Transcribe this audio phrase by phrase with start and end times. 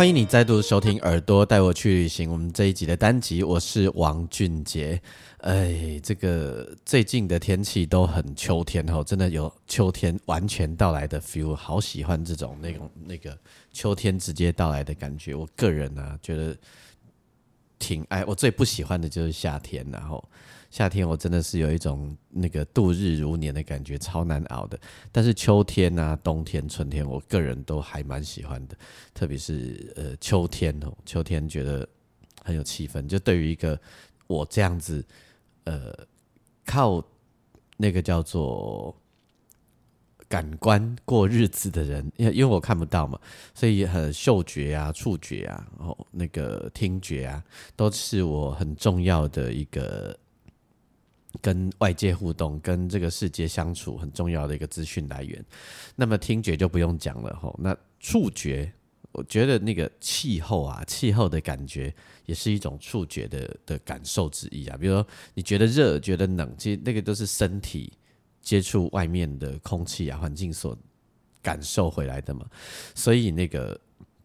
[0.00, 2.30] 欢迎你再度收听《耳朵带我去旅行》。
[2.32, 4.98] 我们这一集的单集，我是王俊杰。
[5.42, 13.36] 哎，这个最近的天气都很秋天哦，真的有秋天完全到来的 feel，好喜欢这种那种那个
[13.74, 15.34] 秋天直接到来的感觉。
[15.34, 16.56] 我个人呢，觉得
[17.78, 18.24] 挺爱。
[18.24, 20.26] 我最不喜欢的就是夏天，然后。
[20.70, 24.78] 夏天我真的是有一种那个度日如年的感觉，超难熬的。
[25.10, 28.76] 但是秋天啊、冬天、春天，我个人都还蛮喜欢的。
[29.12, 31.86] 特别是呃秋天哦，秋天觉得
[32.44, 33.04] 很有气氛。
[33.08, 33.78] 就对于一个
[34.28, 35.04] 我这样子
[35.64, 35.92] 呃
[36.64, 37.04] 靠
[37.76, 38.96] 那个叫做
[40.28, 43.18] 感官过日子的人，因因为我看不到嘛，
[43.54, 47.42] 所以很嗅觉啊、触觉啊、然后那个听觉啊，
[47.74, 50.16] 都是我很重要的一个。
[51.40, 55.44] 跟外界互动、跟这个世界相处很重要的一个资讯来源。
[55.94, 57.56] 那么听觉就不用讲了吼。
[57.62, 58.72] 那触觉，
[59.12, 61.94] 我觉得那个气候啊，气候的感觉
[62.26, 64.76] 也是一种触觉的的感受之一啊。
[64.76, 67.92] 比如说你觉得热、觉得冷，其实那个都是身体
[68.42, 70.76] 接触外面的空气啊、环境所
[71.40, 72.44] 感受回来的嘛。
[72.94, 73.80] 所以那个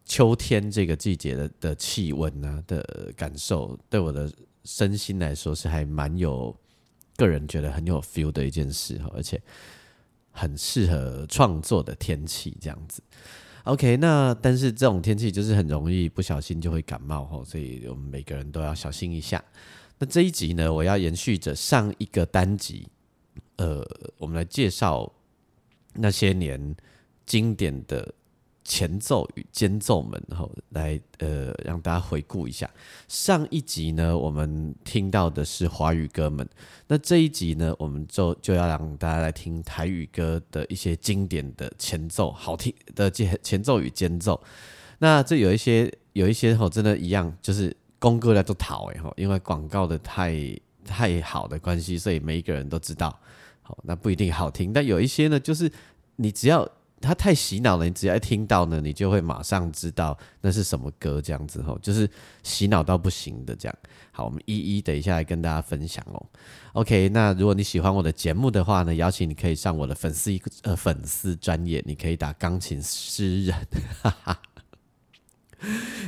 [0.06, 4.31] 秋天这个季节的的气温啊的感受，对我的
[4.64, 6.56] 身心来说是还蛮有。
[7.17, 9.42] 个人觉得很有 feel 的一件事哈，而且
[10.31, 13.02] 很适合创作的天气这样子。
[13.64, 19.43] OK，那但是这种天气就是很容易不小心就会感冒哈，所以我们每个人都要小心一下。
[19.98, 22.87] 那这一集呢，我要延续着上一个单集，
[23.58, 23.86] 呃，
[24.17, 25.11] 我们来介绍
[25.93, 26.76] 那些年
[27.26, 28.14] 经典的。
[28.67, 32.67] 前奏与间奏们，然后来呃让大家回顾一下
[33.08, 36.49] 上一集呢，我们听到的是华语歌们，
[36.87, 44.42] 那这一集呢，我们就就要让大家来听台语歌的一些经典的前奏，好听的前前奏与间奏。
[44.97, 50.36] 那这有一些有一些吼，真的一样，就是公歌来都讨哎吼，因为广告的太
[50.83, 53.15] 太好的关系，所以每一个人都知道，
[53.61, 55.71] 好那不一定好听，但有一些呢，就是
[56.15, 56.67] 你只要。
[57.05, 62.10] 它太洗脑了，你只要一听到呢，你就会马上知道那是什么歌，这样子吼，就是
[62.42, 63.76] 洗脑到不行的这样。
[64.11, 66.26] 好，我们一一等一下来跟大家分享哦。
[66.73, 70.32] OK，那如果你喜欢我的节目的话呢，邀请你可以上我的粉丝
[70.64, 73.55] 呃粉丝专业，你可以打钢琴诗人，
[74.02, 74.42] 哈哈。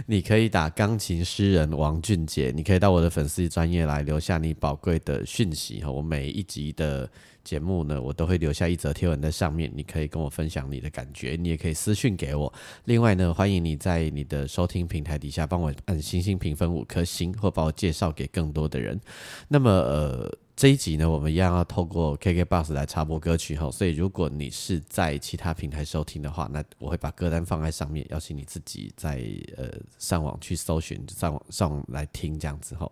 [0.05, 5.89] 你可以打钢琴诗人王俊杰，你可以到我的粉丝专业来留下你宝贵的讯息哈。
[5.89, 7.09] 我每一集的
[7.47, 12.53] 节目呢，我都会留下一则贴文在上面，你可以跟我分享你的感觉，你也可以私讯给我。
[12.83, 18.99] 另外呢，欢迎你在你的收听平台底下帮我按星星评分五颗星，或把我介绍给更多的人。
[19.47, 20.37] 那么呃。
[20.57, 29.23] 这一集呢，我们一样要透过 KKBOX 来插播歌曲哈，所以如果你是在其他平台收听的话，那我会把歌单放在上面，邀请你自己在
[29.55, 29.69] 呃
[29.99, 32.91] 上网去搜寻，上网上网来听这样子哈。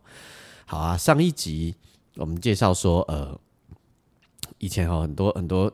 [0.68, 1.74] 好啊，上一集
[2.18, 3.36] 我们介绍说，呃，
[4.58, 5.72] 以前哈很多很多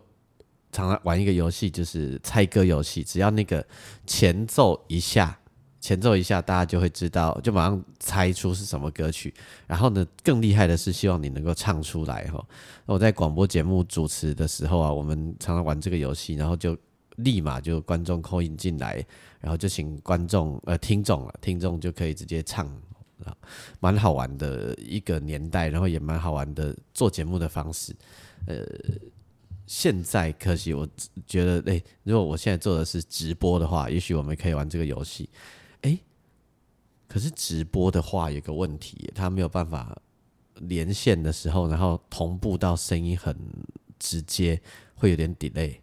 [0.71, 3.65] 常常玩一个游戏，就是猜歌游戏，只要那个
[4.05, 5.37] 前奏一下。
[5.83, 9.33] 前奏一下，大家就会知道，就马上猜出是什么歌曲。
[9.65, 12.39] 然后呢，更厉害的是，希望你能够唱出来哈。
[12.85, 16.77] 我在广播节目主持的时候啊，我们常常玩这个游戏，然后就
[17.15, 19.03] 立马就观众扣音进来，
[19.39, 22.71] 然后就请观众呃听众了，听众就可以直接唱，
[23.79, 27.91] 蛮好玩的一个年代，然后也蛮好玩的做节目的方式。
[28.47, 28.65] 呃，
[29.65, 30.87] 现在可惜我
[31.25, 35.29] 觉得，哎，如果我现在做的是直播的话，也许我们可以玩这个游戏。
[35.81, 35.97] 哎，
[37.07, 40.01] 可是直播的话有个问题，它没有办法
[40.55, 43.35] 连线的时候，然后同步到声音很
[43.97, 44.61] 直接，
[44.95, 45.75] 会有点 delay。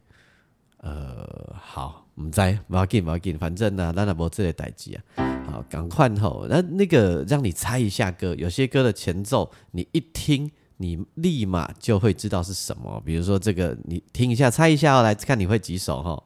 [0.79, 5.03] 呃，好，我们再不要紧，不要紧，反正呢，咱也无这个代志啊。
[5.51, 13.03] 好，赶快吼，那那个让你猜一下歌，有些歌的前奏，你一听，你立马就会知道是什么。
[13.05, 16.23] 比如说这个，你听一下，猜一下哦，来看你会几首哈。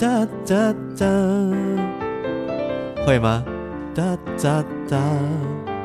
[0.00, 1.06] 哒哒哒，
[3.04, 3.44] 会吗？
[3.94, 5.77] 哒哒哒。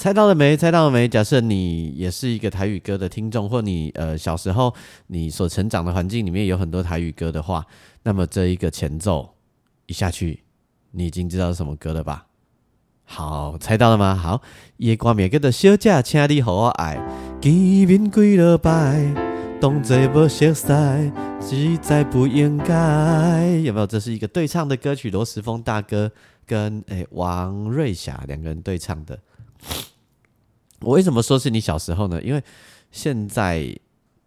[0.00, 0.56] 猜到了没？
[0.56, 1.06] 猜到了没？
[1.06, 4.74] 假设你也是一个台语歌的听众，或你呃小时候
[5.08, 7.66] 你所成长的环境里面有很多台语歌的话，
[8.02, 9.34] 那么这一个前奏
[9.84, 10.42] 一下去，
[10.92, 12.28] 你已经知道是什么歌了吧？
[13.04, 14.14] 好，猜到了吗？
[14.14, 14.40] 好，
[14.78, 16.98] 夜光面叫做小姐，请你和我爱，
[17.38, 19.04] 见面几落摆，
[19.60, 21.12] 当作无熟悉，
[21.42, 23.44] 实在不应该。
[23.64, 23.86] 有没有？
[23.86, 26.10] 这是一个对唱的歌曲，罗时丰大哥
[26.46, 29.18] 跟诶王瑞霞两个人对唱的。
[30.80, 32.22] 我为什么说是你小时候呢？
[32.22, 32.42] 因为
[32.90, 33.78] 现在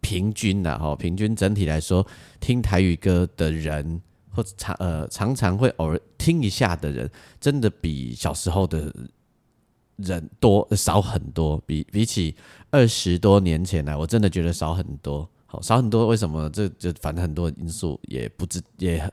[0.01, 2.06] 平均的哈，平均整体来说，
[2.39, 7.09] 听台语歌的人或常呃常常会偶尔听一下的人，
[7.39, 8.94] 真的比小时候的
[9.95, 11.62] 人多少很多。
[11.65, 12.36] 比比起
[12.69, 15.27] 二十多年前来，我真的觉得少很多。
[15.45, 16.50] 好，少很多，为什么？
[16.50, 19.12] 这这反正很多因素也不知也。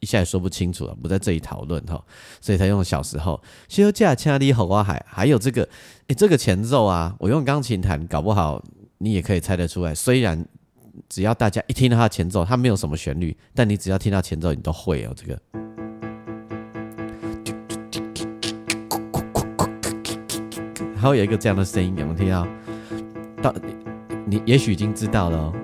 [0.00, 2.02] 一下也说不清楚了，不在这里讨论哈，
[2.40, 3.40] 所以才用小时候。
[3.68, 5.68] 休假千里红花海，还有这个，
[6.08, 8.62] 诶，这个前奏啊，我用钢琴弹，搞不好
[8.98, 9.94] 你也可以猜得出来。
[9.94, 10.46] 虽然
[11.08, 15.12] 只要大家一听到它前奏，它没有什么旋律，但你只要听到前奏，你都会哦。
[15.16, 15.40] 这个，
[20.96, 22.46] 还有一个这样的声音，有没有听到？
[23.40, 23.54] 到
[24.26, 25.54] 你也许已经知道了哦。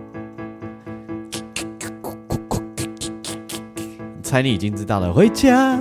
[4.24, 5.78] 猜你已经知道了，回家，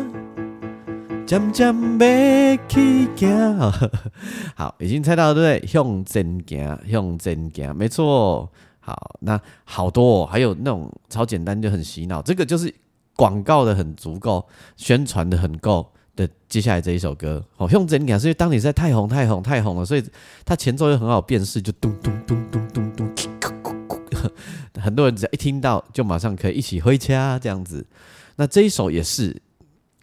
[1.26, 3.72] 渐渐要去行。
[4.54, 5.66] 好，已经猜到了，对不对？
[5.66, 8.52] 向前行，向前行，没错。
[8.82, 12.72] 好，那好多，还有那种超简单就很洗脑，这个就是
[13.16, 14.46] 广告的很足够，
[14.76, 16.28] 宣传的很够的。
[16.50, 20.04] 接下来这一首歌，好，向前行，是因为当你在太红、太红、太红了，所以
[20.44, 23.10] 它前奏又很好辨识，就咚咚咚咚咚咚。
[24.82, 27.86] 很多人只要一听到，就马上可以一起回家这样子。
[28.36, 29.40] 那这一首也是，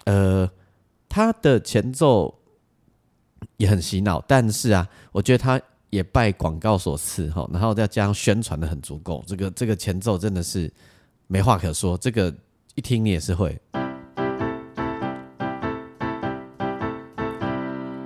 [0.05, 0.49] 呃，
[1.09, 2.33] 它的前奏
[3.57, 5.61] 也很洗脑，但是啊，我觉得它
[5.91, 10.73] 也拜广告所赐哈，然后再加上宣传的很足够，这个这个前奏真的是
[11.27, 12.33] 没话可说，这个
[12.77, 13.61] 一听你也是会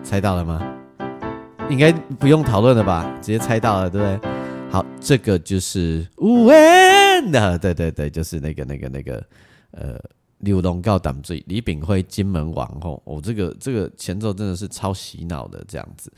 [0.02, 0.62] 猜到了吗？
[1.68, 3.14] 应该不用讨论了吧？
[3.20, 4.30] 直接猜到了，对不对？
[4.70, 9.22] 好，这个就是无缘的，对对对，就是那个那个那个。
[9.76, 10.00] 呃，
[10.38, 16.12] 刘龙告胆罪，李炳辉金门王后，哦，这个这个前奏真的是超洗脑的这样子。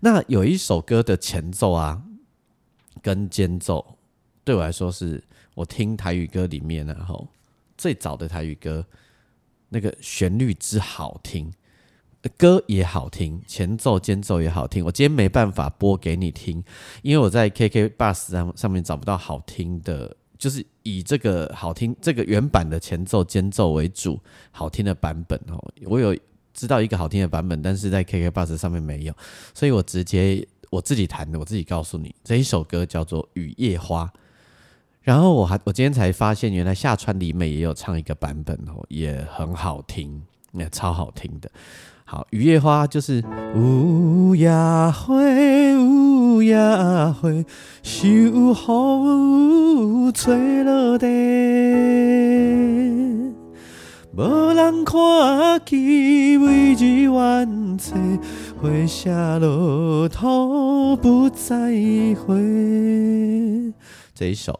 [0.00, 2.00] 那有一首歌的前奏啊，
[3.02, 3.98] 跟间奏，
[4.44, 5.22] 对我来说是
[5.54, 7.26] 我听台语歌里面然后
[7.76, 8.86] 最早的台语歌，
[9.70, 11.52] 那个旋律之好听，
[12.36, 14.84] 歌也好听，前奏间奏也好听。
[14.84, 16.62] 我今天没办法播给你听，
[17.02, 20.16] 因为我在 KK Bus 上上面找不到好听的。
[20.40, 24.18] 就是以这个好听、这个原版的前奏、间奏为主，
[24.50, 25.62] 好听的版本哦。
[25.84, 26.16] 我有
[26.54, 29.12] 知道一个好听的版本，但是在 KK Bus 上面没有，
[29.52, 34.06] 所以我直接我自己弹的，我自己告诉你，这一首歌叫做《雨夜花》。
[35.02, 40.22] 然后我还我今天才发现，原来夏川里美也有唱一个版本哦，也很好听，
[40.52, 41.50] 那超好听的。
[42.04, 43.22] 好，雨夜花就是
[43.54, 45.76] 乌鸦灰，
[46.40, 47.44] 乌鸦灰，
[47.82, 51.06] 秋风吹落地，
[54.16, 54.22] 无
[54.54, 55.78] 人看见，
[56.40, 57.92] 每日晚切，
[58.56, 61.54] 花谢落土不再
[62.24, 63.74] 回。
[64.14, 64.58] 这一首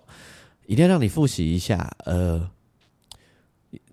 [0.66, 2.50] 一定要让你复习一下，呃，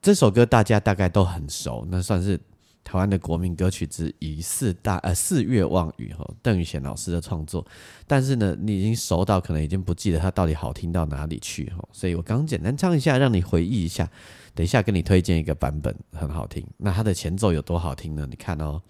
[0.01, 2.38] 这首歌大家大概都很熟，那算是。
[2.84, 7.65] 台湾的国民歌曲之一，四大呃四月望雨哈，邓宇贤老师的创作。
[8.05, 14.10] 但是呢，你已经熟到可能已经不记得它到底好听到哪里去哈，所以我刚简单唱一下，让你回忆一下。
[14.55, 16.65] 等一下跟你推荐一个版本，很好听。
[16.77, 18.25] 那它的前奏有多好听呢？
[18.29, 18.81] 你看哦。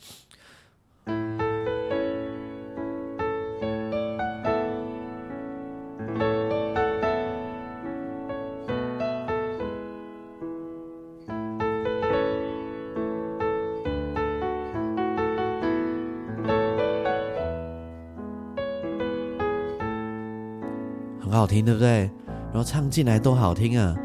[21.48, 22.12] 好听，对不对？
[22.52, 23.96] 然后唱进来多好听啊！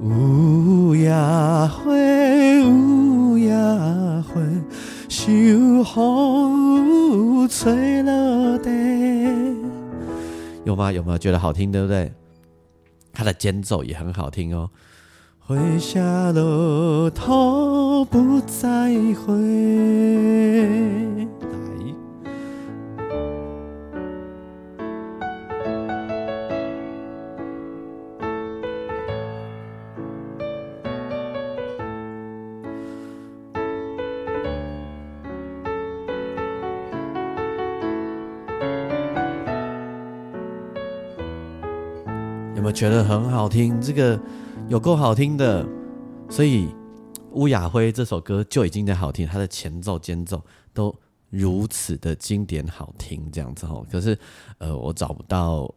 [0.00, 4.40] 乌鸦灰，乌鸦灰，
[5.08, 8.70] 秋风吹落地。
[10.64, 10.92] 有吗？
[10.92, 11.72] 有没有觉得好听？
[11.72, 12.12] 对不对？
[13.12, 14.70] 它的间奏也很好听哦。
[15.40, 18.94] 回下了头，不再
[19.26, 19.34] 回。
[42.68, 43.80] 我觉得很好听？
[43.80, 44.20] 这个
[44.68, 45.66] 有够好听的，
[46.28, 46.68] 所以
[47.32, 50.44] 乌雅辉这首歌就已经在好听，它的前奏、间奏
[50.74, 50.94] 都
[51.30, 53.86] 如此的经典好听，这样子吼。
[53.90, 54.18] 可是
[54.58, 55.74] 呃，我找不到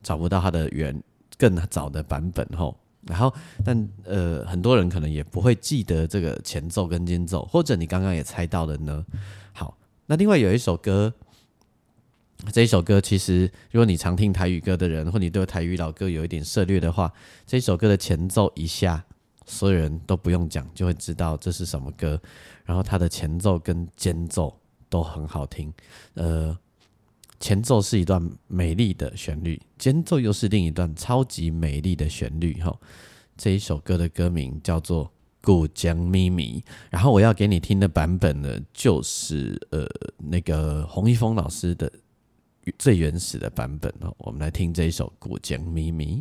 [0.00, 1.02] 找不到它的原
[1.36, 2.76] 更早的版本吼。
[3.02, 9.04] 然后，但呃，很多人可能也不会记得这个前奏跟间奏，或者你刚刚也猜到了呢。
[9.52, 9.76] 好，
[10.06, 11.12] 那另外有一首歌，
[12.52, 17.12] 这一首歌其实，如果你常听台语歌的人，或你对台语老歌有一点涉略的话，
[17.46, 19.04] 这一首歌的前奏一下，
[19.44, 22.20] 所有人都不用讲，就会知道这是什么歌。
[22.64, 25.72] 然后它的前奏跟间奏都很好听，
[26.14, 26.56] 呃。
[27.40, 32.54] 前奏是一段美丽的旋律，间奏又是另一段超级美丽的旋律。
[32.54, 32.76] 哈，
[33.36, 35.06] 这一首歌的歌名叫做
[35.40, 41.88] 《故江咪咪》，然后我要给你听的版本呢，就是呃那个洪一峰老师的
[42.78, 44.14] 最原始的版本哦。
[44.18, 46.16] 我们来听这一首《古江咪咪》。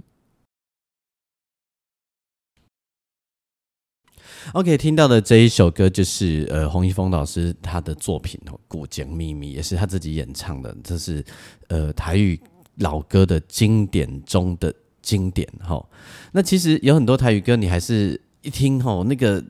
[4.54, 11.24] OK，听到的这一首歌就是呃洪一峰老师他的作品哦，《古井秘密》也是他自己演唱的，这是
[11.68, 12.40] 呃台语
[12.76, 15.84] 老歌的经典中的经典哈。
[16.32, 19.44] 那其实有很多台语歌，你还是一听吼，那个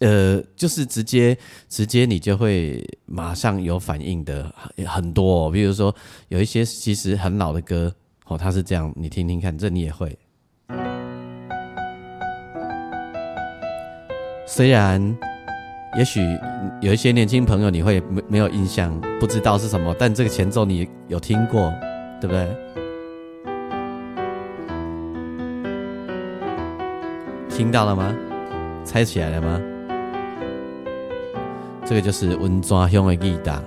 [0.00, 1.36] 呃就是直接
[1.68, 4.52] 直接你就会马上有反应的
[4.86, 5.94] 很多，比如说
[6.28, 7.94] 有一些其实很老的歌
[8.26, 10.18] 哦，它是这样，你听听看，这你也会。
[14.46, 15.00] 虽然，
[15.96, 16.20] 也许
[16.80, 21.72] 有一些年轻朋友你会没没有印象，不知道是什么，但这个前奏你有听过，
[22.20, 22.48] 对不对？
[27.48, 28.14] 听到了吗？
[28.84, 29.60] 猜起来了吗？
[31.84, 33.60] 这个就是温抓乡的吉他，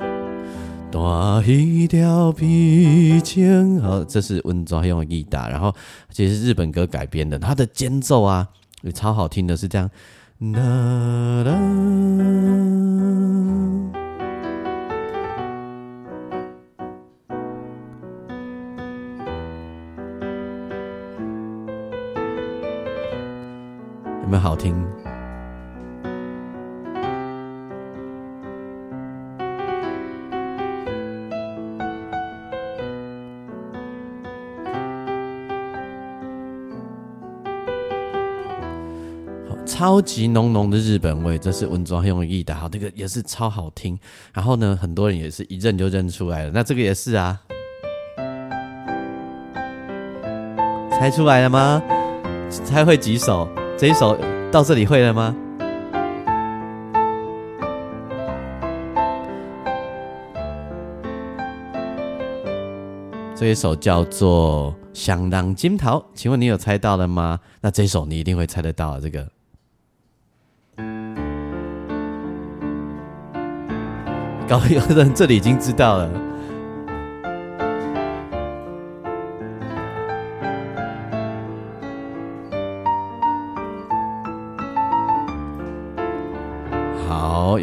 [0.92, 3.82] 大一条皮筋。
[3.82, 5.76] 好，这是温抓乡的吉他，然后
[6.10, 8.48] 其实是日本歌改编的，它的间奏啊
[8.82, 9.90] 也超好听的，是这样。
[10.40, 11.52] 啦啦，
[24.26, 24.76] 有没有好听？
[39.68, 44.00] 超级浓浓的日本味，这是文庄用意的，好，这个也是超好听。
[44.34, 46.52] 然后呢，很多人也是一认就认出来了。
[46.52, 47.40] 那这个也是啊，
[50.90, 51.84] 猜出来了吗？
[52.50, 53.48] 猜会几首？
[53.78, 54.18] 这一首
[54.52, 55.36] 到这里会了吗？
[63.36, 67.38] 这一首叫做《香囊金桃》，请问你有猜到了吗？
[67.60, 69.28] 那这首你一定会猜得到啊这个。
[74.48, 76.25] 高有人这里已经知道了。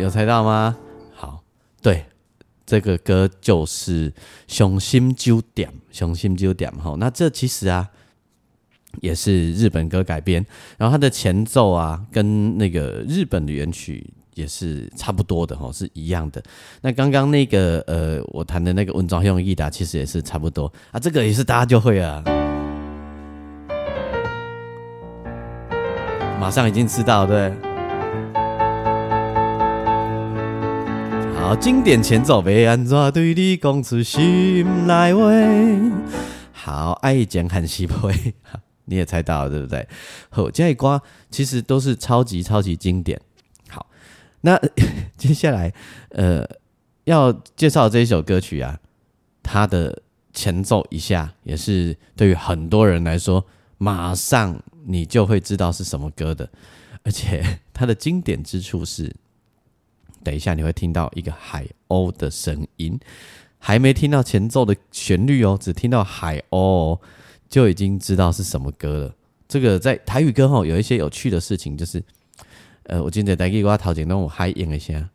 [0.02, 0.76] 有猜到吗？
[1.14, 1.42] 好，
[1.80, 2.04] 对，
[2.66, 4.10] 这个歌就是
[4.48, 6.96] 《雄心酒店》，《雄心酒店》哈。
[6.98, 7.88] 那这其实啊，
[9.00, 10.44] 也是日本歌改编，
[10.76, 14.12] 然后它的前奏啊，跟那个日本的原曲。
[14.34, 16.42] 也是差不多的哈，是一样的。
[16.80, 20.98] 那刚刚那个呃，我弹的那个文章用益达，其实也是差不多啊。
[20.98, 22.24] 这个也是大家就会啊，
[26.40, 27.52] 马上已经知道对。
[31.42, 35.24] 好，经典前奏被安怎对你讲出心内话？
[36.52, 38.32] 好，爱讲很稀配，
[38.84, 39.86] 你也猜到了对不对？
[40.30, 43.20] 好，这一瓜其实都是超级超级经典。
[43.68, 43.84] 好
[44.42, 44.56] 那
[45.16, 45.74] 接下来，
[46.10, 46.48] 呃，
[47.04, 48.78] 要介绍这一首歌曲啊，
[49.42, 50.00] 它的
[50.32, 53.44] 前奏一下也是对于很多人来说，
[53.78, 56.48] 马上你就会知道是什么歌的，
[57.02, 59.12] 而且它的经典之处是，
[60.22, 62.98] 等一下你会听到一个海鸥的声音，
[63.58, 66.98] 还没听到前奏的旋律哦，只听到海鸥，
[67.48, 69.14] 就已经知道是什么歌了。
[69.48, 72.02] 这个在台语歌后有一些有趣的事情，就是。
[72.86, 75.08] 呃，我今天带给我头前拢有海应一下，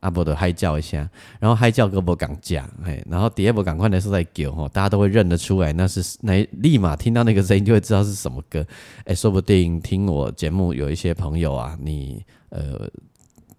[0.00, 8.66] 啊，不的嗨叫一下，然后嗨叫个无敢讲，嘿，然后第二波赶快的时候在叫吼，大家都会认得出来，那是那立马听到那个声音就会知道是什么歌，
[9.04, 12.90] 哎，说不定听我节目有一些朋友啊，你呃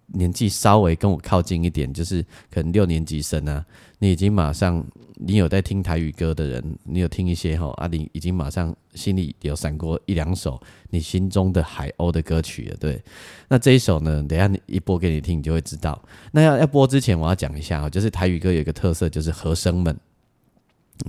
[0.06, 3.64] 年纪稍微跟我靠近一点，就是可能六年级生啊，
[3.98, 4.84] 你已经马上，
[5.14, 13.02] 你有在听台语歌的人，你有听一些哈，啊，你已经马上心里有闪过一两首你心中的海鸥的歌曲了，对。
[13.48, 16.00] 那这一首呢，等下一播给你听，你就会知道。
[16.32, 19.96] 那要要播之前，我要讲一下啊，就是台语歌有一个特色，就是和声们，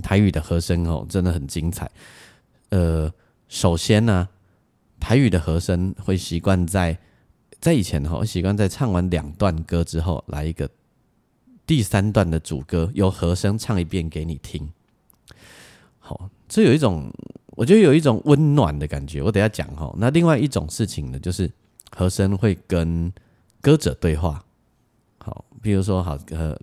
[0.02, 1.90] 台语的和声哦，真的很精彩。
[2.70, 3.12] 呃，
[3.48, 4.28] 首先呢。
[4.98, 6.98] 台语的和声会习惯在
[7.60, 10.68] 在以前哈，我习惯在唱完两段歌之后，来一个
[11.66, 14.68] 第三段的主歌，由和声唱一遍给你听。
[15.98, 17.10] 好，这有一种
[17.56, 19.20] 我觉得有一种温暖的感觉。
[19.20, 19.92] 我等下讲哈。
[19.98, 21.50] 那另外一种事情呢，就是
[21.90, 23.12] 和声会跟
[23.60, 24.44] 歌者对话。
[25.18, 26.56] 好，比如说好呃，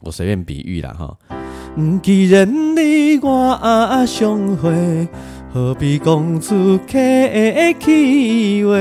[0.00, 1.16] 我随便比喻了哈。
[2.02, 5.08] 既然你我相会。
[5.54, 6.94] 何必讲出客
[7.78, 8.72] 气话？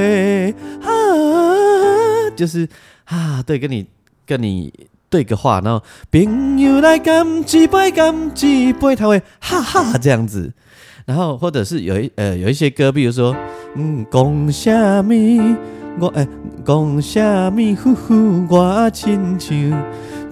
[0.87, 2.65] 啊，就是
[3.03, 3.85] 啊，对，跟你
[4.25, 4.73] 跟你
[5.09, 10.53] 对个话，然后朋友来干一杯，干一杯，他会哈哈这样子。
[11.05, 13.35] 然后或者是有一呃有一些歌，比如说
[13.75, 15.57] 嗯，讲什么
[15.99, 16.25] 我哎，
[16.65, 19.51] 讲什么呼呼我亲像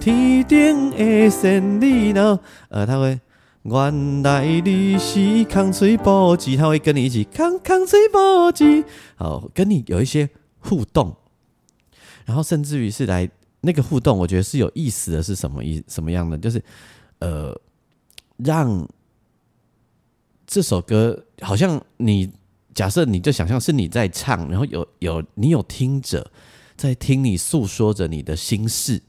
[0.00, 2.38] 天顶的仙女，然后
[2.70, 3.20] 呃他会。
[3.62, 8.82] 原来你是康吹波吉，他会跟你一起康康吹波吉，
[9.16, 10.26] 好，跟你有一些
[10.60, 11.14] 互动，
[12.24, 16.38] 然后甚至于是来那个互动，我觉得是有意思的是什么意什么样的？
[16.38, 16.62] 就是
[17.18, 17.54] 呃，
[18.38, 18.88] 让
[20.46, 22.32] 这首歌好像你
[22.74, 26.32] 假设你就想象是你在唱，然后有有你有听者
[26.78, 29.02] 在听你诉说着你的心事。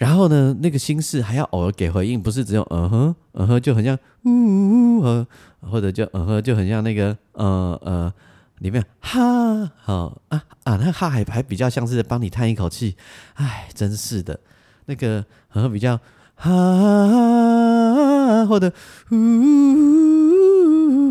[0.00, 5.26] 然后呢，那个心事还要偶尔给回应，不是只有嗯哼嗯哼，就很像呜呜，
[5.60, 8.10] 或者就嗯哼，就很像那个呃呃
[8.60, 12.96] 里面哈好啊啊，那哈还还比较像是帮你叹一口气，
[13.34, 14.40] 哎，真是的，
[14.86, 15.18] 那个
[15.52, 16.00] 嗯哼比较
[16.34, 16.48] 哈
[18.46, 18.72] 或者
[19.10, 19.18] 呜，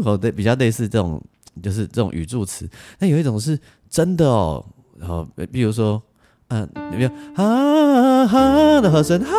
[0.03, 1.23] 哦对比较类似这种，
[1.61, 2.67] 就是这种语助词。
[2.97, 4.65] 那有一种是真的哦，
[4.97, 6.01] 然后比如说。
[6.49, 9.19] 嗯，有没有哈哈的和声？
[9.23, 9.31] 哈，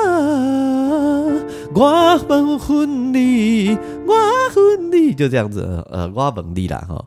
[1.75, 4.15] 我问婚礼，我
[4.55, 7.05] 婚礼就这样子，呃，我问你啦哈。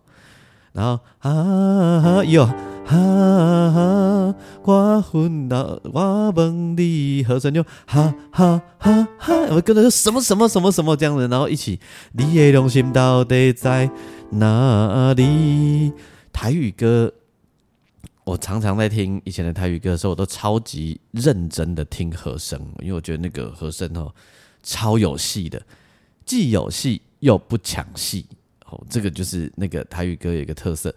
[0.74, 2.46] 然后哈哟，
[2.86, 11.80] 哈，我婚到我问你，和声就哈哈哈哈，我跟着什么什么什么什么这样子，然后一起，
[12.12, 13.90] 你的良心到底在
[14.32, 15.94] 哪里？
[16.34, 17.14] 台语歌。
[18.26, 24.14] 我常常在听以前的台语歌的时候，我都超级认真的听和声，因为我觉得那个和声哦
[24.64, 25.62] 超有戏的，
[26.26, 28.26] 既有戏又不抢戏
[28.66, 30.94] 哦，这个就是那个台语歌有一个特色。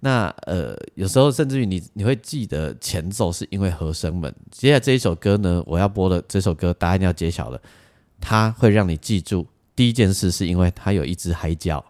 [0.00, 4.34] 那呃，有时候甚至于你你会记得前奏是因为和声们。
[4.50, 7.60] 接下来这一首歌呢，我要播的这首歌答案要揭晓了，
[8.18, 11.84] 它会让你记住第一件事是因为它有一只海角，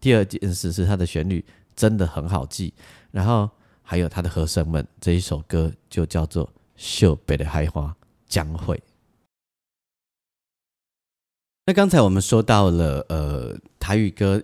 [0.00, 1.42] 第二件事是它的旋律
[1.74, 2.74] 真的很好记，
[3.10, 3.48] 然后。
[3.86, 7.94] 还有他的和声们，这一首歌就叫做《秀北的海花
[8.26, 8.76] 将会》。
[11.66, 14.42] 那刚才我们说到了呃台语歌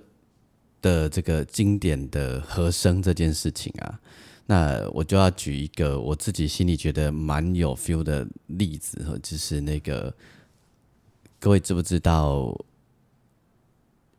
[0.82, 4.00] 的这个经典的和声这件事情啊，
[4.46, 10.14] 那我就要举一个我自己心里觉得蛮有 feel 的例子，就是那个
[11.38, 12.54] 各位知不知道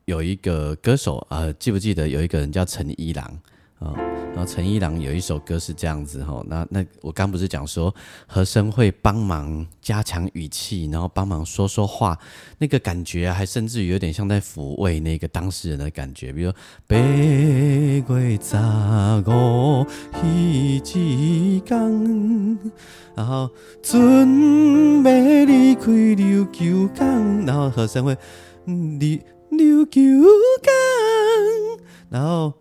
[0.05, 1.51] 有一个歌手啊？
[1.53, 3.39] 记不记得有一个人叫陈一郎
[3.79, 4.10] 啊？
[4.33, 7.93] 然后陈一郎有一首歌是这样子哈，那那我刚不是讲说
[8.25, 12.17] 和声会帮忙加强语气，然后帮忙说说话，
[12.57, 16.51] 那个感觉还甚至于有点像在抚慰那个当事人的感觉，比如
[16.87, 18.57] 八月十
[19.27, 19.85] 五
[20.23, 22.57] 一支港，
[23.15, 23.49] 然后
[23.83, 28.15] 准备离开琉球港，然后和声会
[28.65, 30.01] 琉琉球
[30.63, 30.73] 港，
[32.09, 32.53] 然后。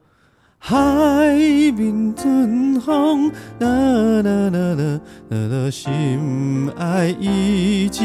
[0.62, 1.34] 海
[1.72, 3.66] 面春风，啦
[4.20, 8.02] 啦啦啦啦啦，心爱一只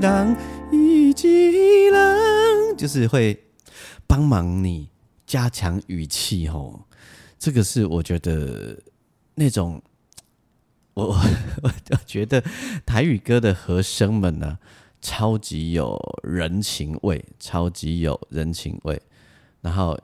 [0.00, 0.36] 狼，
[0.72, 3.44] 一只狼，就是会
[4.08, 4.90] 帮忙你
[5.24, 6.84] 加强语气吼。
[7.38, 8.76] 这个是我觉得
[9.36, 9.80] 那种，
[10.94, 11.16] 我我
[11.62, 12.42] 我觉得
[12.84, 14.58] 台语歌的和声们呢，
[15.00, 19.00] 超级有人情味，超级有人情味，
[19.62, 19.96] 然后。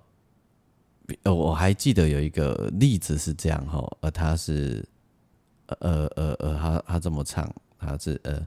[1.22, 4.84] 呃，我还记得有一个例子是这样哈，呃，他是，
[5.66, 8.46] 呃呃呃，他他这么唱，他是呃，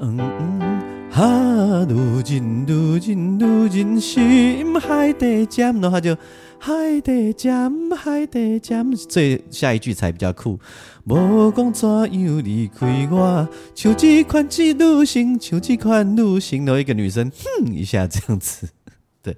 [0.00, 6.16] 嗯嗯，哈，如今如今如今心海底针，然后他就
[6.58, 10.58] 海底针，海底针，最下一句才比较酷。
[11.04, 18.68] 无讲怎样离开我，像这款一女性，像这款女性，然后一个女生哼一下这样子，
[19.22, 19.36] 对，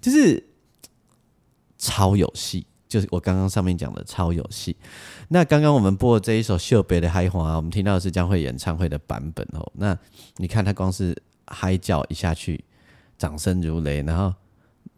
[0.00, 0.44] 就是
[1.82, 4.76] 超有戏，就是我刚刚上面讲的超有戏。
[5.28, 9.72] 那刚刚我们播的这一首《秀北的嗨花》，我们听到的是将会演唱会的版本哦。
[9.74, 9.98] 那
[10.36, 12.64] 你看他光是嗨叫一下去，
[13.18, 14.32] 掌声如雷，然后。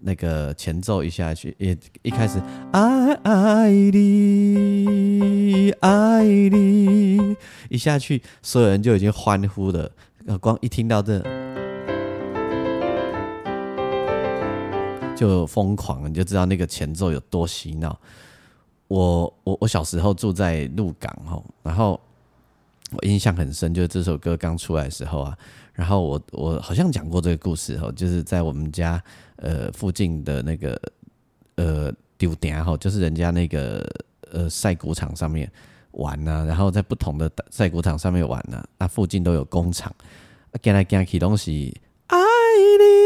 [0.07, 2.39] 那个前奏一下去，一一开始，
[2.73, 7.35] 爱爱你，爱你，
[7.71, 9.91] 一下去，所有人就已经欢呼了。
[10.43, 11.23] 光一听到这，
[15.17, 17.99] 就疯狂，你就知道那个前奏有多洗脑。
[18.89, 22.01] 我我我小时候住在鹿港吼，然后
[22.93, 25.37] 我印象很深，就是这首歌刚出来的时候啊，
[25.73, 29.03] 然后我我好像讲过这个故事吼，就是在我们家。
[29.37, 30.81] 呃，附近的那个
[31.57, 33.85] 呃丢点哈，就是人家那个
[34.31, 35.51] 呃赛谷场上面
[35.91, 39.93] 玩呢，然后在不同的赛谷场上面玩呢，那附近都有工厂，
[40.63, 43.04] 跟来跟去东西，爱你，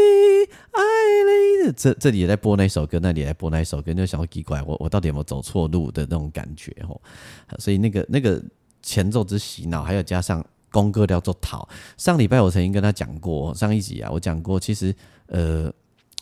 [1.75, 6.99] 这这里也在播那首歌，那里也在播那首歌，就想奇怪，我我到底有没有走错路的那种感觉哦，
[7.57, 8.43] 所以那个那个
[8.81, 11.67] 前奏之洗脑，还有加上公歌叫做讨，
[11.97, 14.95] 上礼拜我曾经跟他讲过，上一集啊，我讲过，其实
[15.27, 15.71] 呃。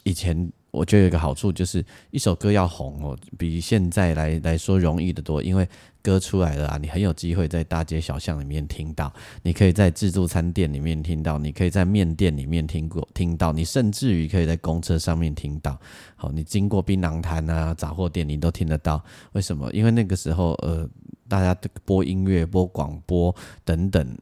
[0.03, 5.67] 以前我觉得有一个好处，就是一首歌要红哦，比现在来来说容易的多，因为
[6.01, 9.11] 歌出来了啊，你很有机会在大街小巷里面听到，
[9.43, 15.79] 你可以在自助餐店里面听到，你可以在面店里面听过听到，你甚至于可以在公车上面听到。
[16.15, 19.03] 好，你经过槟榔摊啊、杂货店，你都听得到。
[19.31, 19.71] 为什么？
[19.71, 20.87] 因为那个时候呃，
[21.27, 23.33] 大家播音乐、播广播
[23.65, 24.17] 等等，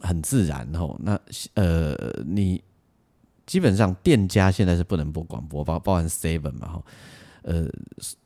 [0.00, 0.96] 很自然哦。
[1.00, 1.20] 那
[1.54, 2.62] 呃，你。
[3.48, 6.82] 基本上店家现在是不能播广播，包包含 Seven 嘛哈，
[7.42, 7.66] 呃，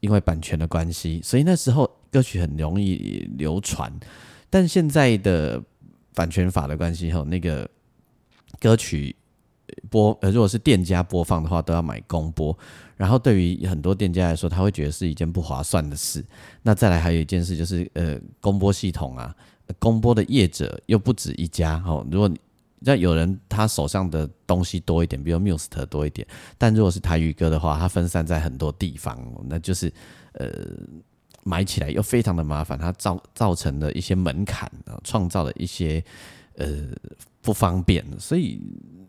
[0.01, 3.93] 因为版权的关系，所以那时候歌曲很容易流传。
[4.51, 5.63] 但现在的
[6.13, 7.71] 版权法的关系哈，那个
[8.59, 9.15] 歌曲
[9.89, 12.59] 播呃，如果是店家播放的话，都要买公播。
[12.97, 16.25] 然后对于很多店家来说，他会觉得是一件不划算的事。
[16.63, 19.33] 那再来还有一件事就是，呃，公播系统啊，
[19.79, 22.39] 公播的业者又不止一家哈，如果你
[22.85, 26.27] 那有人他手上的东西多一点，比如 Muse 多一点，
[26.59, 29.19] 但如果是台语歌的话，它分散在很多地方，
[29.49, 29.93] 那就是
[30.33, 30.51] 呃
[31.45, 36.03] 买起来又非常的麻烦，它造造成了一些门槛啊，创造了一些
[36.57, 36.89] 呃
[37.41, 38.61] 不方便，所以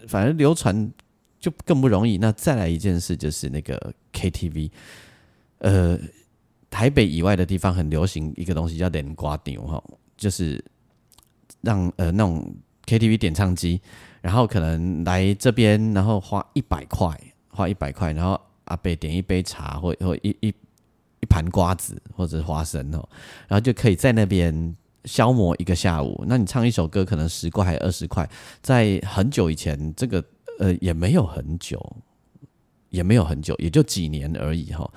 [0.07, 0.91] 反正流传
[1.39, 2.17] 就更不容易。
[2.17, 4.69] 那再来一件事就是那个 KTV，
[5.57, 5.99] 呃，
[6.69, 9.83] 台北以外的地方很流行一个东西叫连瓜牛哈，
[10.15, 10.63] 就是
[11.61, 12.55] 让呃那种。
[12.85, 13.81] KTV 点唱机，
[14.21, 17.17] 然后可能来这边，然后花一百块，
[17.49, 20.53] 花一百块，然后阿贝点一杯茶，或或一一
[21.21, 23.07] 一盘瓜子或者花生哦，
[23.47, 26.23] 然后就可以在那边消磨一个下午。
[26.27, 28.29] 那你唱一首歌可能十块还二十块，
[28.61, 30.23] 在很久以前，这个
[30.59, 31.95] 呃也没有很久，
[32.89, 34.89] 也没有很久，也就几年而已哈。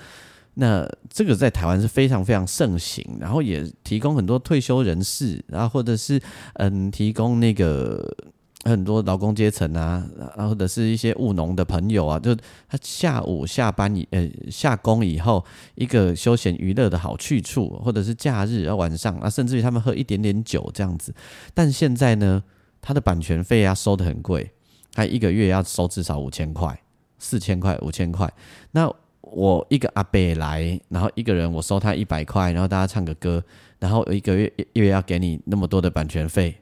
[0.58, 6.18] 那这个在台湾是非常非常盛行，然后也提供很多退休人士，然后或者是
[6.54, 8.16] 嗯，提供那个
[8.64, 12.34] 很多劳工阶层啊，然后或者是一些务农的朋友啊，就
[12.70, 21.14] 他下午下班以呃下工以后一个休闲娱乐的好去处，或者是假日啊晚上啊，甚至于他们喝一点点酒这样子。
[21.52, 22.42] 但现在呢，
[22.80, 24.50] 他的版权费啊收的很贵，
[24.94, 26.80] 他一个月要收至少五千块、
[27.18, 28.32] 四千块、五千块，
[28.70, 28.90] 那。
[29.36, 33.44] 我一个阿伯来，然后一个人我收他一百块，然后大家唱个歌，
[33.78, 36.56] 然后一个月一月要给你那么多的版权费，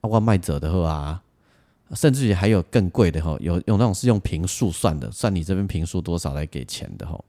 [0.00, 1.20] 包括卖者的话，
[1.92, 7.20] 甚至于还有更贵的哈，有有那种是用平数算的，算你这边平数多少来给钱的哈。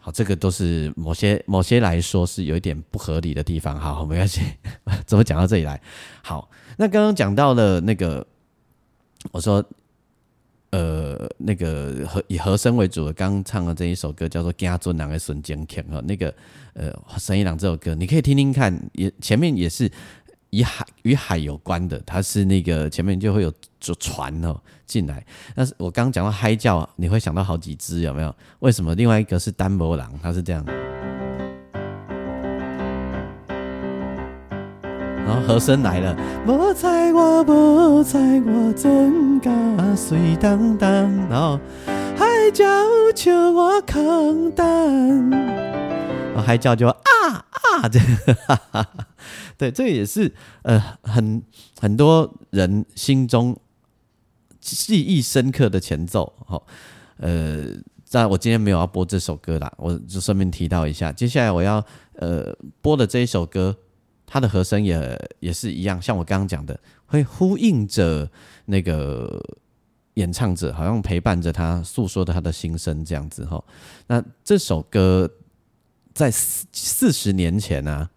[0.00, 3.78] 好，这个都是某些某些来说是有一点不合理的地方。
[3.78, 4.40] 好，没关系，
[5.06, 5.80] 怎么讲到这里来？
[6.24, 8.26] 好，那刚刚讲到了那个，
[9.30, 9.64] 我说。
[10.72, 16.34] 呃，那个和以和声为主的，刚唱的这一首歌叫做《家尊两个孙坚强》哈，那个
[16.72, 19.90] 呃《神一郎》这首歌，你可以听听看，也前面也是
[20.48, 25.22] 以海与海有关的，它是那个前面就会有坐船哦进来。
[25.54, 28.34] 但是我刚讲到嗨叫，你会想到好几只有没有？
[28.60, 28.94] 为什么？
[28.94, 30.64] 另外一个是丹波郎，它是这样。
[35.24, 39.50] 然后和声来了，无猜我，无猜我，真假
[39.96, 40.88] 水当当。
[41.28, 41.58] 然后
[42.16, 42.64] 海叫
[43.14, 46.96] 求我扛担，然后海叫就啊
[47.80, 48.00] 啊这，
[49.56, 50.32] 对，这也是
[50.62, 51.42] 呃很
[51.80, 53.56] 很多人心中
[54.60, 56.32] 记忆深刻的前奏。
[56.46, 56.66] 好，
[57.18, 57.64] 呃，
[58.04, 61.82] 在我今天没有要播这首歌啦，我就顺便提到一下，接下来我要
[62.16, 63.74] 呃播的这一首歌，
[64.32, 68.26] 它的和声也也是一样，像我刚刚讲的，会呼应着
[68.64, 69.38] 那个
[70.14, 73.62] 演唱者，好像陪伴着他，诉说着他的心声这样子哈。
[74.06, 75.30] 那这首歌
[76.14, 78.08] 在四四十年前呢，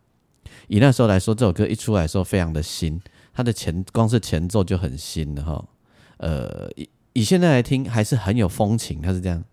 [0.69, 3.01] 以那时候来说，这首歌一出来的时候非常的新，
[3.33, 5.67] 它的前光是前奏就很新的哈。
[6.19, 9.43] 呃，以以现在来听还是很有风情，它是这样。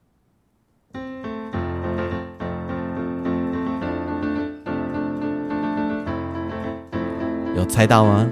[7.62, 8.28] 有猜到吗？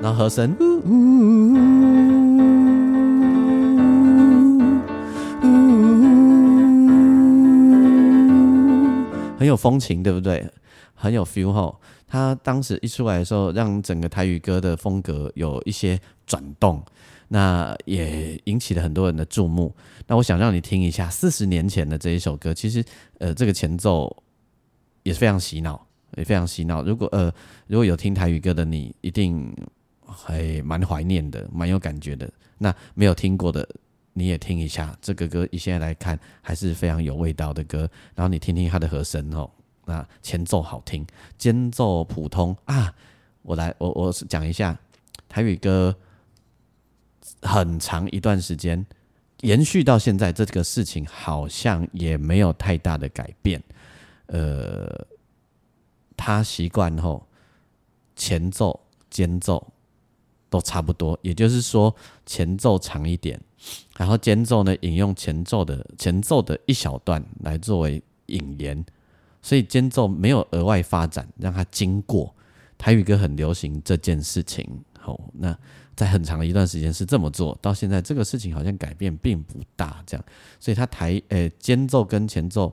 [0.00, 0.56] 然后和声，
[9.38, 10.50] 很有风情，对不对？
[10.94, 11.78] 很有 feel 吼。
[12.06, 16.82] 他当时一出来的时候，让整个台语歌的风格有一些转动，
[17.28, 19.74] 那也引起了很多人的注目。
[20.06, 22.82] 那我想让你听一下四十年前的这一首歌，其实
[23.18, 24.22] 呃，这个前奏
[25.02, 25.85] 也是非常洗脑。
[26.16, 26.82] 也非常洗脑。
[26.82, 27.32] 如果呃，
[27.66, 29.54] 如果有听台语歌的你，一定
[30.04, 32.28] 还蛮怀念的，蛮有感觉的。
[32.58, 33.68] 那没有听过的，
[34.14, 35.46] 你也听一下这个歌。
[35.52, 37.88] 以现在来看，还是非常有味道的歌。
[38.14, 39.50] 然后你听听它的和声哦，
[39.84, 42.92] 那前奏好听，间奏普通啊。
[43.42, 44.76] 我来，我我讲一下
[45.28, 45.94] 台语歌，
[47.42, 48.84] 很长一段时间
[49.42, 53.62] 延续到现在，这个事情好像也没有太大的改变。
[54.28, 55.06] 呃。
[56.16, 57.26] 他习惯后，
[58.14, 59.72] 前奏、间奏
[60.48, 63.40] 都差不多，也就是说前奏长一点，
[63.96, 68.84] 然后间奏呢引用前奏的前奏的一小段来作为引言，
[69.42, 72.34] 所以间奏没有额外发展，让它经过。
[72.78, 74.68] 台语歌很流行这件事情，
[75.00, 75.56] 吼，那
[75.94, 80.24] 在很长一段时间是这么做到现在，这个事情好像改变并不大，这样，
[80.60, 82.70] 所以它台呃间奏跟前奏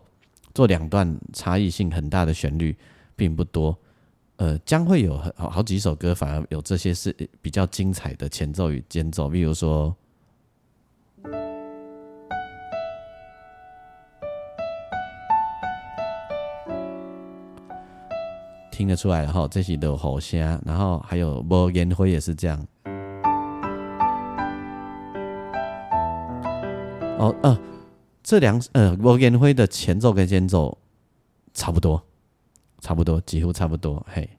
[0.54, 2.76] 做两段差异性很大的旋律。
[3.16, 3.78] 并不多，
[4.38, 9.96] 呃，将会有好好几首歌，反而有这些是比较精彩的前奏与间奏，比如说，
[18.72, 22.68] 听得出来哈，这些都好声，然后还有莫烟灰也是这样。
[27.20, 27.58] 哦，呃，
[28.24, 30.78] 这两呃莫烟灰的前奏跟间奏
[31.54, 32.04] 差不多。
[32.84, 34.06] 差不多，几乎差不多。
[34.10, 34.30] 嘿，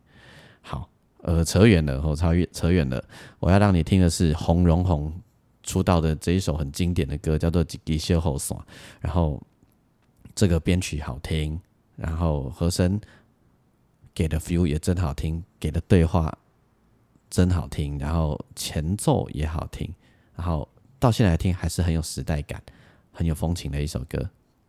[0.60, 0.86] 好，
[1.22, 3.02] 呃，扯远了，哦，超越扯远了。
[3.40, 5.10] 我要让你听的是洪荣宏
[5.62, 8.60] 出道的这一首很经典的歌，叫做《吉修后算》。
[9.00, 9.42] 然后
[10.34, 11.58] 这个编曲好听，
[11.96, 13.00] 然后和声
[14.12, 16.36] 给的 feel 也真好听，给的对话
[17.30, 19.90] 真好听，然后前奏也好听，
[20.36, 22.62] 然后到现在听还是很有时代感，
[23.10, 24.18] 很有风情的一首歌，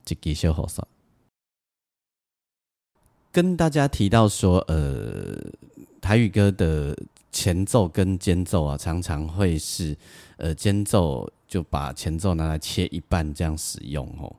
[0.21, 0.87] 《吉修后算》。
[3.35, 5.37] 跟大家提到说，呃，
[5.99, 6.97] 台语歌的
[7.33, 9.93] 前奏跟间奏啊，常常会是，
[10.37, 14.33] 呃，间奏就把前奏拿来切一半这样使用哦。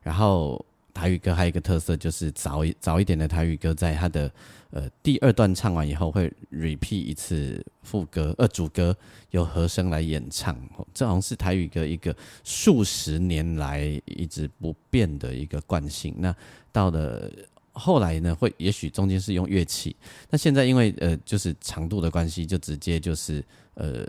[0.00, 4.32] 然后台语歌还有一个特色，就是早一早一点的台语歌，在它的
[4.70, 8.96] 呃第二段唱完以后，会 repeat 一次副歌，呃，主歌
[9.32, 10.58] 由和声来演唱。
[10.94, 16.14] 这好像是台语歌一个数十年来一直不变的一个惯性。
[16.16, 16.34] 那
[16.72, 17.30] 到了。
[17.78, 19.94] 后来呢，会也许中间是用乐器，
[20.28, 23.42] 那现在因为呃就是长度的关系，就直接就是
[23.74, 24.04] 呃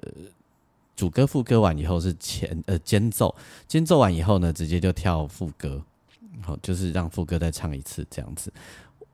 [0.95, 3.33] 主歌副歌完以后是前呃间奏，
[3.67, 5.81] 间奏完以后呢，直接就跳副歌，
[6.41, 8.51] 好就是让副歌再唱一次这样子。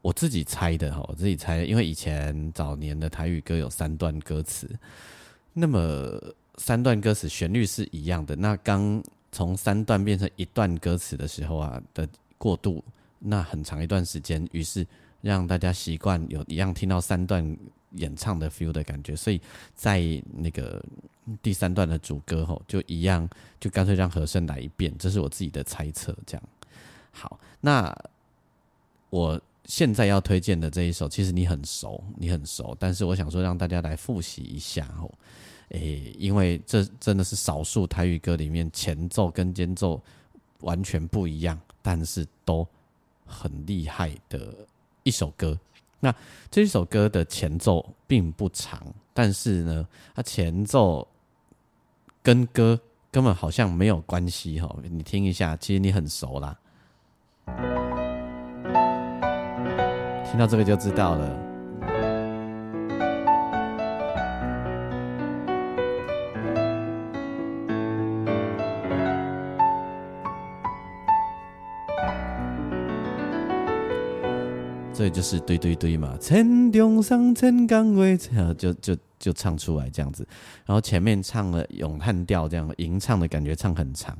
[0.01, 4.69] 我自己猜的哈，我自己猜，因为以前早年的台语歌有三段歌词，
[5.51, 6.19] 那么
[6.57, 12.83] 三段歌词旋律是一样的，那刚从三段变成一段歌词的时候啊的过渡。
[13.27, 14.85] 那很长一段时间，于是
[15.21, 17.43] 让大家习惯有一样听到三段
[17.93, 19.41] 演唱的 feel 的感觉，所以
[19.73, 19.99] 在
[20.31, 20.83] 那个
[21.41, 23.27] 第三段的主歌吼，就一样，
[23.59, 26.15] 就干脆让和声来一遍，这是我自己的猜测。
[26.27, 26.43] 这样
[27.11, 27.91] 好，那
[29.09, 35.11] 我现在要推荐的这一首，其实你很熟，你很熟，但是我想说让大家来复习一下吼，
[35.69, 39.99] 诶，因为这真的是少数台语歌里面前奏跟间奏
[40.59, 42.67] 完全不一样，但是都。
[43.25, 44.53] 很厉害的
[45.03, 45.57] 一首歌，
[45.99, 46.13] 那
[46.49, 48.81] 这首歌的前奏并不长，
[49.13, 51.07] 但是呢，它前奏
[52.21, 52.79] 跟歌
[53.11, 54.75] 根本好像没有关系哈。
[54.83, 56.57] 你听一下，其实你很熟啦，
[60.25, 61.44] 听到这个就知道了。
[74.97, 78.17] 这就是堆堆堆嘛，千中上千岗位，
[78.57, 80.25] 就就就唱出来这样子。
[80.65, 84.17] 然后前面唱了咏叹调，这样吟唱的感觉唱很长，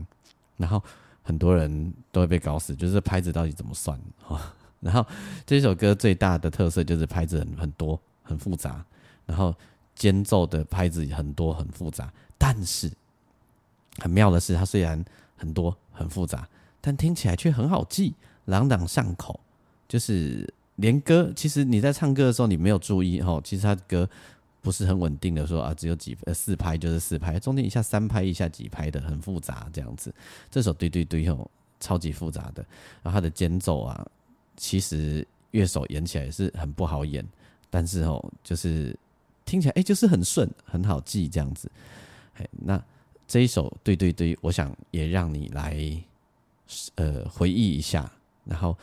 [0.58, 0.84] 然后
[1.24, 3.98] 很多人都会被搞死，就是拍子到底怎么算？
[4.82, 5.06] 然后
[5.46, 8.84] 这首歌最大的特色就是拍子很很多很复杂，
[9.26, 9.56] 然后
[9.96, 12.92] 间奏的拍子很多很复杂，但是
[14.00, 15.02] 很妙的是，它虽然
[15.38, 16.46] 很多很复杂，
[16.82, 19.40] 但听起来却很好记，朗朗上口。
[19.88, 24.10] 就是连歌，其实你在唱歌的时候，你没有注意哈，其实它歌
[24.62, 30.14] 不是很稳定的，说啊只有几呃四拍就是四拍，中间一下三拍一下几拍的，很复杂这样子。
[30.50, 32.66] 这首对对对吼，超级复杂的，
[33.04, 34.06] 然后它的间奏啊。
[34.58, 37.26] 其实乐手演起来是很不好演，
[37.70, 38.98] 但是哦，就是
[39.44, 41.70] 听起来哎，就是很顺，很好记这样子。
[42.36, 42.82] 哎，那
[43.28, 45.78] 这一首对对对，我想也让你来
[46.96, 48.10] 呃回忆一下。
[48.46, 48.78] 然后，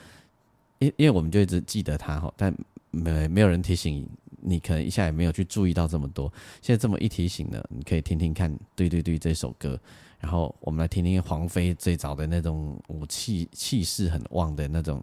[0.82, 2.54] 因因为我们就一直记得他哈，但
[2.90, 4.08] 没没有人提醒
[4.40, 6.32] 你，可能一下也没有去注意到这么多。
[6.60, 9.78] 现在这么一提醒呢，你可以听听看，对对对，这首歌。
[10.18, 15.02] 然后我们来听听黄飞最早的那种武气气势很旺的那种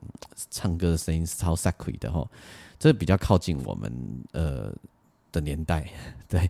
[0.50, 2.26] 唱歌的声音，超 sexy 的哈，
[2.78, 3.92] 这比较靠近我们
[4.32, 4.74] 呃
[5.32, 5.89] 的年代。
[6.30, 6.50] 对，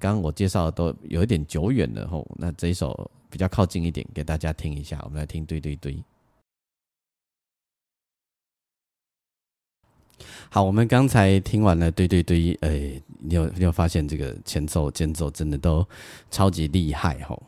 [0.00, 5.00] 刚刚我介绍的都有一点久远了吼，那这一首比较靠近一点，给大家听一下。
[5.04, 6.02] 我们来听，对对对。
[10.54, 15.82] 好，我们刚才听完了，对对对，哎，你有你有发现这个前奏间奏真的都
[16.30, 17.42] 超级厉害吼。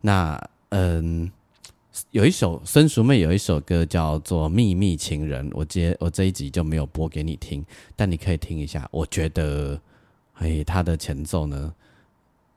[0.00, 0.36] 那
[0.70, 1.30] 嗯，
[2.10, 8.88] 有一首孙淑妹有一首歌叫做《秘密情人》，我接我这一集就没有播给你听，但你可以听一下。
[8.90, 9.80] 我觉得，
[10.34, 11.72] 哎，他的前奏呢，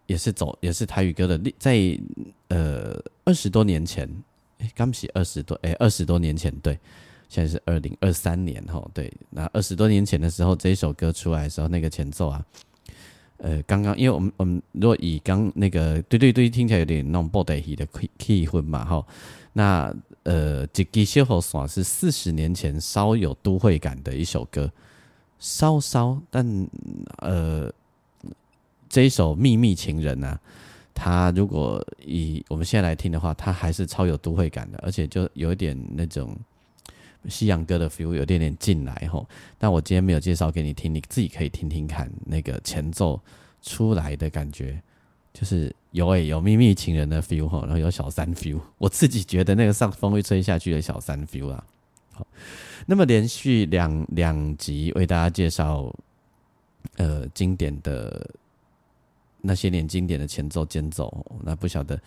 [0.08, 1.78] 也是走也是台语歌的，在
[2.48, 4.10] 呃二十多年前，
[4.58, 6.80] 哎，刚写二十多，哎，二十多年前，对，
[7.32, 12.46] 现在是二零二三年哈，对，那二十多年前的时候，这一首歌出来的时候，那个前奏啊。
[13.38, 19.08] 呃，刚刚因为我们我们如果以刚那个对对对听起来有点那种布袋戏的气气氛嘛，哈，
[19.54, 24.70] 那呃，这个小河算是四十年前稍有都会感的一首歌，
[25.39, 26.67] 稍稍，但
[27.20, 27.72] 呃，
[28.89, 30.38] 这一首秘密情人呢，
[30.94, 36.36] 它如果以我们现在来听的话，它还是超有都会感的，而且就有一点那种。
[37.27, 43.19] 西洋歌的 feel 有点点进来吼，但我今天没有介绍给你听，你自己可以听听看那个前奏
[43.62, 44.81] 出来的感觉，
[45.31, 51.63] 就是有诶有秘密情人的 feel 吼，然后有小三 feel， 我自己觉得那个上风会吹下去的小三 feel 啊。
[52.12, 52.25] 好，
[52.88, 55.93] 那么连续两两集为大家介绍
[56.97, 58.27] 呃经典的
[59.41, 62.01] 那些年经典的前奏间奏，那不晓得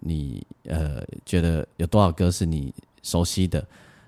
[0.00, 2.72] 你呃觉得有多少歌是你
[3.02, 3.66] 熟悉的？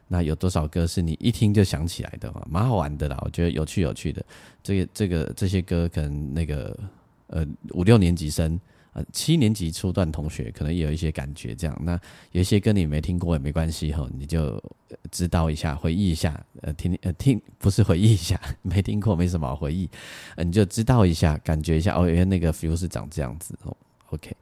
[0.08, 2.46] 那有多少歌是你一听就想起来的嘛？
[2.48, 4.24] 蛮好玩的啦，我觉得有趣有趣的。
[4.62, 6.78] 这个这个这些歌，可能那个
[7.26, 8.58] 呃五六年级生
[8.92, 11.54] 呃七年级初段同学可能也有一些感觉。
[11.56, 14.62] 这样，那有一些歌你没听过也没关系哈，你就
[15.10, 19.90] 知道一下，回忆一下，呃听呃听不是回忆一下， 没听过没什么好回忆，
[20.36, 23.76] 你就知道一下，感觉一下哦，原来那个 feel 是长这样子哦。
[24.10, 24.36] OK，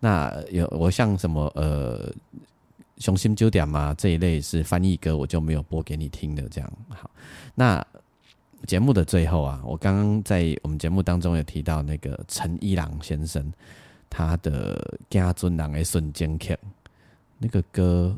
[0.00, 2.12] 那有我像什么呃。
[2.98, 6.48] 雄心九点嘛，这一类是翻译歌，我就没有播给你听的。
[6.48, 7.10] 这样好，
[7.54, 7.84] 那
[8.66, 13.52] 节目的最后啊，我刚刚在我们节目当中有提到那个陈一郎先生，
[14.08, 14.76] 他的
[15.10, 16.52] 《家尊郎的瞬间曲》，
[17.38, 18.16] 那个歌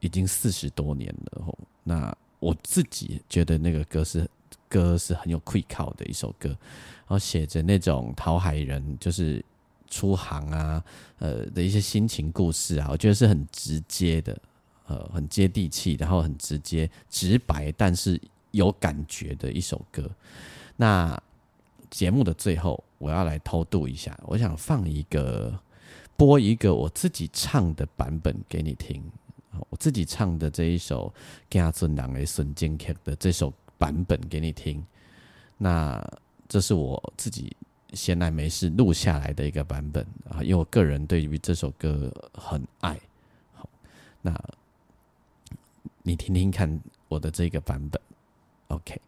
[0.00, 1.44] 已经四十多年了。
[1.44, 4.30] 吼，那我自己觉得那个歌是
[4.68, 9.44] 歌是很有愧靠的一首歌，然后写着那种讨海人，就是。
[9.90, 10.84] 出航啊，
[11.18, 14.38] 呃的一些心情故事啊，我觉得是很直接的，
[14.86, 18.20] 呃，很接地气，然后很直接、直白，但是
[18.50, 20.10] 有感觉的一首歌。
[20.76, 21.20] 那
[21.90, 25.58] 节目的最后，我要来偷渡一下，我想放一个
[26.16, 29.02] 播一个我自己唱的版本给你听，
[29.70, 31.12] 我自己唱的这一首
[31.48, 34.84] 《家尊郎的孙坚克》的这首版本给你听。
[35.56, 36.06] 那
[36.46, 37.56] 这是我自己。
[37.92, 42.98] 闲来没事录下来的一个版本啊，因为我个人对于这首歌很爱
[43.54, 43.68] 好，
[44.20, 44.34] 那
[46.02, 48.00] 你听听看我的这个版本
[48.68, 49.00] ，OK。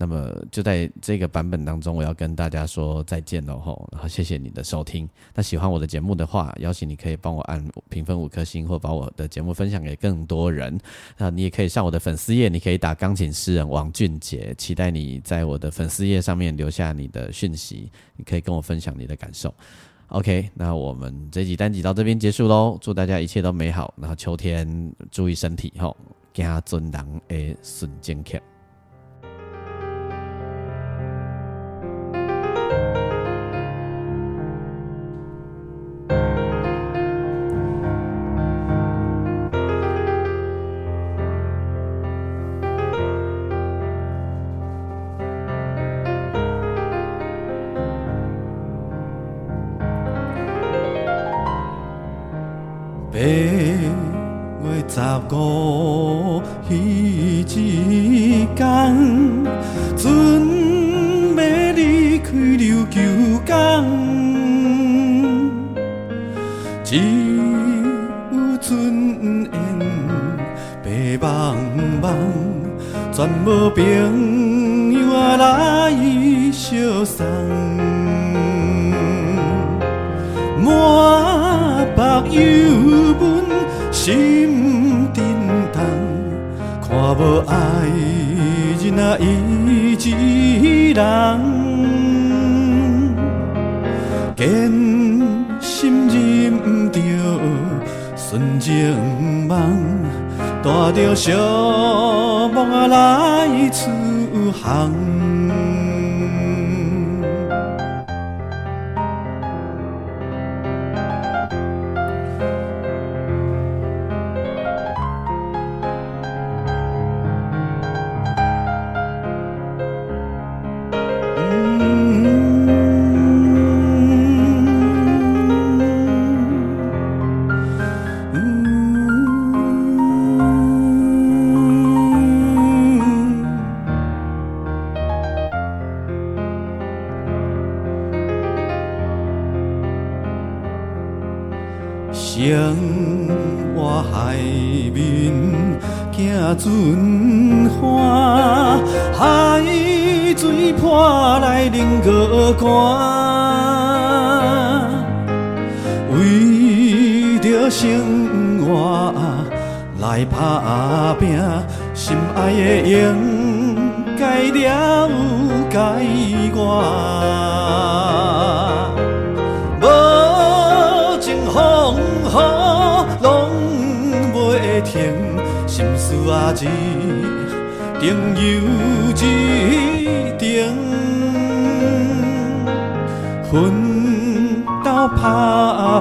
[0.00, 5.06] 那么就在这个版本当中，我要跟大家说再见喽吼，然后谢谢你的收听。
[5.34, 10.80] 那喜欢我的节目的话，邀请你可以帮我按评分五颗星，或把我的节目分享给更多人。
[11.18, 19.54] 那你也可以上我的粉丝页，你可以打钢琴诗人王俊杰，期待你在我的粉丝页上面留下你的讯息，你可以跟我分享你的感受。
[20.08, 25.94] OK，那我们这集单集到这边结束喽，祝大家一切都美好，然后秋天注意身体吼，
[26.32, 28.40] 加尊人诶顺健康。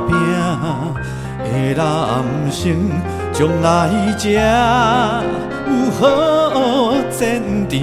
[0.08, 0.12] 拼
[1.43, 2.66] 的人生，
[3.34, 3.68] 将来
[4.18, 4.24] 才
[5.68, 6.02] 有好
[7.12, 7.80] 前程。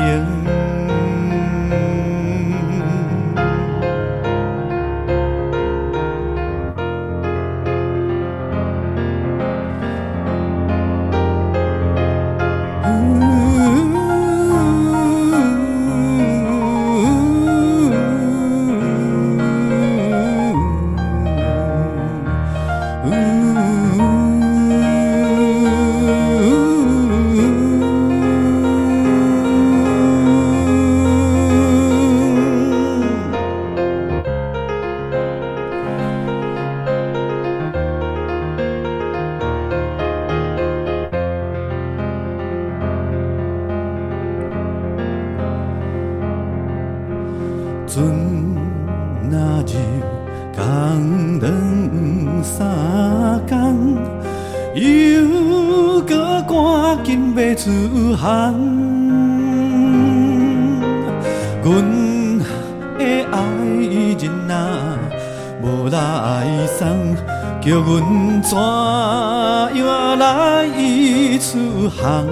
[67.67, 71.59] 叫阮怎样来伊厝
[71.91, 72.25] 行？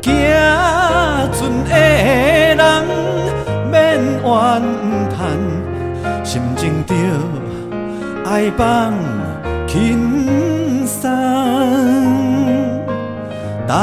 [0.00, 0.14] 惊
[1.32, 1.74] 船的
[2.54, 2.62] 人
[3.68, 4.62] 免怨
[5.10, 5.18] 叹，
[6.24, 6.94] 心情着
[8.24, 8.94] 爱放
[9.66, 11.10] 轻松，
[13.66, 13.74] 等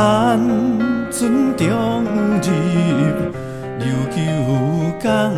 [1.12, 1.20] 船
[1.58, 1.68] 中
[2.42, 2.50] 入
[3.78, 4.16] 琉球
[5.04, 5.34] 港，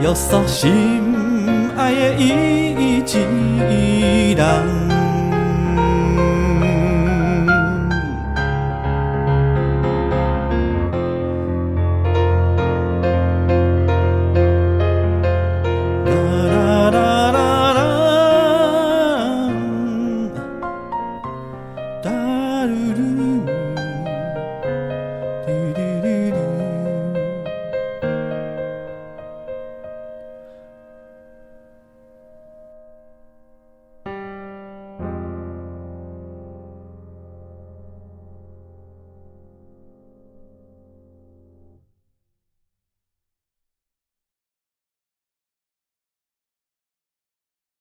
[0.00, 1.21] 约束心。
[1.82, 4.91] 爱的伊一人。